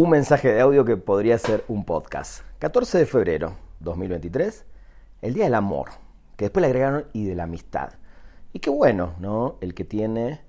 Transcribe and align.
un 0.00 0.10
mensaje 0.10 0.52
de 0.52 0.60
audio 0.60 0.84
que 0.84 0.96
podría 0.96 1.36
ser 1.38 1.64
un 1.66 1.84
podcast. 1.84 2.42
14 2.60 2.98
de 2.98 3.06
febrero 3.06 3.56
2023, 3.80 4.64
el 5.22 5.34
Día 5.34 5.46
del 5.46 5.56
Amor, 5.56 5.88
que 6.36 6.44
después 6.44 6.60
le 6.60 6.68
agregaron 6.68 7.06
y 7.12 7.24
de 7.24 7.34
la 7.34 7.42
amistad. 7.42 7.94
Y 8.52 8.60
qué 8.60 8.70
bueno, 8.70 9.14
¿no? 9.18 9.56
El 9.60 9.74
que 9.74 9.84
tiene 9.84 10.40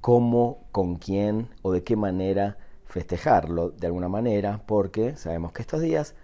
cómo, 0.00 0.68
con 0.70 0.94
quién 0.94 1.48
o 1.62 1.72
de 1.72 1.82
qué 1.82 1.96
manera 1.96 2.56
festejarlo 2.84 3.70
de 3.70 3.88
alguna 3.88 4.08
manera, 4.08 4.62
porque 4.64 5.16
sabemos 5.16 5.50
que 5.50 5.62
estos 5.62 5.80
días 5.80 6.14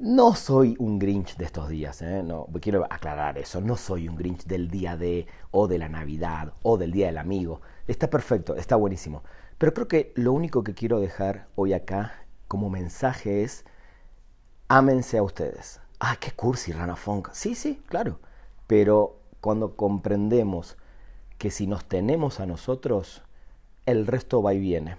no 0.00 0.34
soy 0.34 0.76
un 0.78 0.98
Grinch 0.98 1.36
de 1.36 1.44
estos 1.44 1.68
días, 1.68 2.02
¿eh? 2.02 2.22
no, 2.22 2.46
quiero 2.60 2.84
aclarar 2.90 3.38
eso, 3.38 3.60
no 3.60 3.76
soy 3.76 4.08
un 4.08 4.16
Grinch 4.16 4.44
del 4.44 4.70
día 4.70 4.96
de, 4.96 5.26
o 5.50 5.68
de 5.68 5.78
la 5.78 5.88
Navidad, 5.88 6.52
o 6.62 6.76
del 6.76 6.92
Día 6.92 7.06
del 7.06 7.18
Amigo. 7.18 7.62
Está 7.86 8.10
perfecto, 8.10 8.56
está 8.56 8.76
buenísimo. 8.76 9.22
Pero 9.58 9.72
creo 9.72 9.88
que 9.88 10.12
lo 10.16 10.32
único 10.32 10.62
que 10.62 10.74
quiero 10.74 11.00
dejar 11.00 11.48
hoy 11.54 11.72
acá 11.72 12.26
como 12.46 12.68
mensaje 12.68 13.42
es, 13.42 13.64
ámense 14.68 15.18
a 15.18 15.22
ustedes. 15.22 15.80
Ah, 15.98 16.16
qué 16.20 16.30
cursi, 16.30 16.72
Rana 16.72 16.96
Funk. 16.96 17.30
Sí, 17.32 17.54
sí, 17.54 17.82
claro. 17.88 18.20
Pero 18.66 19.18
cuando 19.40 19.76
comprendemos 19.76 20.76
que 21.38 21.50
si 21.50 21.66
nos 21.66 21.86
tenemos 21.86 22.38
a 22.40 22.46
nosotros, 22.46 23.22
el 23.86 24.06
resto 24.06 24.42
va 24.42 24.52
y 24.52 24.60
viene. 24.60 24.98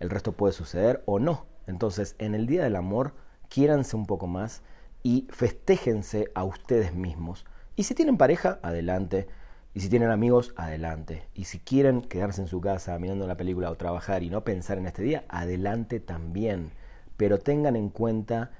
El 0.00 0.08
resto 0.08 0.32
puede 0.32 0.54
suceder 0.54 1.02
o 1.06 1.18
no. 1.18 1.46
Entonces, 1.66 2.14
en 2.18 2.34
el 2.34 2.46
Día 2.46 2.64
del 2.64 2.76
Amor, 2.76 3.12
quiéranse 3.48 3.96
un 3.96 4.06
poco 4.06 4.26
más 4.26 4.62
y 5.02 5.26
festéjense 5.30 6.30
a 6.34 6.44
ustedes 6.44 6.94
mismos. 6.94 7.44
Y 7.76 7.84
si 7.84 7.94
tienen 7.94 8.16
pareja, 8.16 8.58
adelante. 8.62 9.28
Y 9.74 9.80
si 9.80 9.88
tienen 9.88 10.10
amigos, 10.10 10.52
adelante. 10.56 11.28
Y 11.34 11.44
si 11.44 11.60
quieren 11.60 12.02
quedarse 12.02 12.40
en 12.40 12.48
su 12.48 12.60
casa 12.60 12.98
mirando 12.98 13.26
la 13.26 13.36
película 13.36 13.70
o 13.70 13.76
trabajar 13.76 14.22
y 14.22 14.30
no 14.30 14.42
pensar 14.42 14.78
en 14.78 14.86
este 14.86 15.02
día, 15.02 15.24
adelante 15.28 16.00
también. 16.00 16.72
Pero 17.16 17.38
tengan 17.38 17.76
en 17.76 17.88
cuenta 17.90 18.50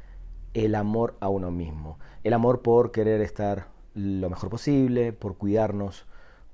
el 0.55 0.75
amor 0.75 1.17
a 1.21 1.29
uno 1.29 1.51
mismo. 1.51 1.99
El 2.25 2.33
amor 2.33 2.63
por 2.63 2.93
querer 2.93 3.21
estar 3.21 3.67
lo 3.95 4.31
mejor 4.31 4.51
posible, 4.51 5.13
por 5.13 5.37
cuidarnos, 5.37 6.07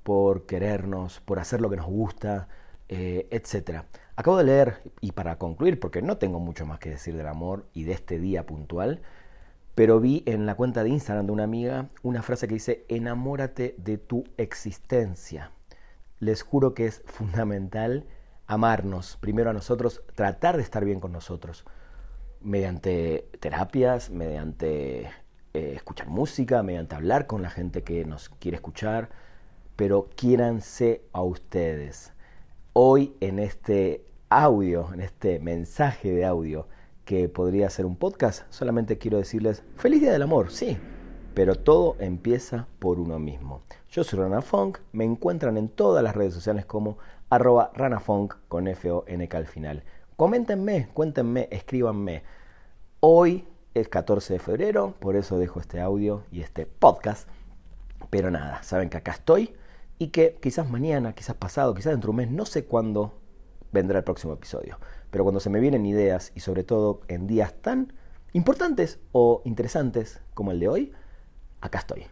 por 0.03 0.45
querernos, 0.45 1.19
por 1.19 1.39
hacer 1.39 1.61
lo 1.61 1.69
que 1.69 1.77
nos 1.77 1.87
gusta, 1.87 2.47
eh, 2.89 3.27
etc. 3.31 3.83
Acabo 4.15 4.37
de 4.37 4.43
leer, 4.43 4.81
y 5.01 5.11
para 5.11 5.37
concluir, 5.37 5.79
porque 5.79 6.01
no 6.01 6.17
tengo 6.17 6.39
mucho 6.39 6.65
más 6.65 6.79
que 6.79 6.89
decir 6.89 7.15
del 7.17 7.27
amor 7.27 7.67
y 7.73 7.83
de 7.83 7.93
este 7.93 8.19
día 8.19 8.45
puntual, 8.45 9.01
pero 9.75 9.99
vi 9.99 10.23
en 10.25 10.45
la 10.45 10.55
cuenta 10.55 10.83
de 10.83 10.89
Instagram 10.89 11.25
de 11.25 11.31
una 11.33 11.43
amiga 11.43 11.89
una 12.01 12.21
frase 12.21 12.47
que 12.47 12.53
dice, 12.53 12.85
enamórate 12.87 13.75
de 13.77 13.97
tu 13.97 14.23
existencia. 14.37 15.51
Les 16.19 16.43
juro 16.43 16.73
que 16.73 16.85
es 16.85 17.03
fundamental 17.05 18.05
amarnos, 18.47 19.17
primero 19.17 19.49
a 19.49 19.53
nosotros, 19.53 20.01
tratar 20.15 20.55
de 20.55 20.63
estar 20.63 20.85
bien 20.85 20.99
con 20.99 21.11
nosotros, 21.11 21.65
mediante 22.39 23.29
terapias, 23.39 24.09
mediante 24.09 25.09
eh, 25.53 25.73
escuchar 25.75 26.07
música, 26.07 26.63
mediante 26.63 26.95
hablar 26.95 27.27
con 27.27 27.41
la 27.41 27.49
gente 27.49 27.83
que 27.83 28.05
nos 28.05 28.29
quiere 28.29 28.55
escuchar, 28.55 29.09
pero 29.75 30.09
quiéranse 30.15 31.03
a 31.11 31.21
ustedes. 31.21 32.14
Hoy 32.77 33.15
en 33.21 33.39
este 33.39 34.03
audio, 34.27 34.93
en 34.93 34.99
este 34.99 35.39
mensaje 35.39 36.11
de 36.11 36.25
audio, 36.25 36.67
que 37.05 37.29
podría 37.29 37.69
ser 37.69 37.85
un 37.85 37.95
podcast, 37.95 38.43
solamente 38.49 38.97
quiero 38.97 39.17
decirles 39.17 39.63
feliz 39.77 40.01
día 40.01 40.11
del 40.11 40.23
amor, 40.23 40.51
sí, 40.51 40.77
pero 41.33 41.55
todo 41.55 41.95
empieza 41.99 42.67
por 42.79 42.99
uno 42.99 43.17
mismo. 43.17 43.61
Yo 43.89 44.03
soy 44.03 44.19
Rana 44.19 44.41
Funk, 44.41 44.79
me 44.91 45.05
encuentran 45.05 45.55
en 45.55 45.69
todas 45.69 46.03
las 46.03 46.17
redes 46.17 46.33
sociales 46.33 46.65
como 46.65 46.97
arroba 47.29 47.71
ranafunk 47.75 48.33
con 48.49 48.67
F-O-N-K 48.67 49.37
al 49.37 49.47
final. 49.47 49.85
Coméntenme, 50.17 50.89
cuéntenme, 50.93 51.47
escríbanme. 51.51 52.23
Hoy 52.99 53.47
es 53.73 53.87
14 53.87 54.33
de 54.33 54.39
febrero, 54.39 54.95
por 54.99 55.15
eso 55.15 55.39
dejo 55.39 55.61
este 55.61 55.79
audio 55.79 56.23
y 56.29 56.41
este 56.41 56.65
podcast. 56.65 57.29
Pero 58.09 58.31
nada, 58.31 58.63
saben 58.63 58.89
que 58.89 58.97
acá 58.97 59.11
estoy 59.11 59.55
y 59.97 60.07
que 60.07 60.37
quizás 60.41 60.69
mañana, 60.69 61.13
quizás 61.13 61.35
pasado, 61.35 61.73
quizás 61.73 61.93
dentro 61.93 62.07
de 62.07 62.11
un 62.11 62.17
mes, 62.17 62.31
no 62.31 62.45
sé 62.45 62.65
cuándo 62.65 63.13
vendrá 63.71 63.99
el 63.99 64.03
próximo 64.03 64.33
episodio. 64.33 64.79
Pero 65.11 65.23
cuando 65.23 65.39
se 65.39 65.49
me 65.49 65.59
vienen 65.59 65.85
ideas 65.85 66.31
y 66.35 66.39
sobre 66.41 66.63
todo 66.63 67.01
en 67.07 67.27
días 67.27 67.53
tan 67.61 67.93
importantes 68.33 68.99
o 69.11 69.41
interesantes 69.45 70.21
como 70.33 70.51
el 70.51 70.59
de 70.59 70.67
hoy, 70.67 70.93
acá 71.61 71.79
estoy. 71.79 72.05